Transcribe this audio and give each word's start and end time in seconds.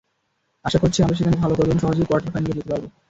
আশা 0.65 0.77
করছি, 0.79 0.99
আমরা 1.01 1.15
সেখানে 1.15 1.37
ভালো 1.37 1.53
করব 1.55 1.69
এবং 1.69 1.79
সহজেই 1.83 2.07
কোয়ার্টার 2.07 2.31
ফাইনালে 2.33 2.57
যেতে 2.57 2.69
পারব। 2.71 2.85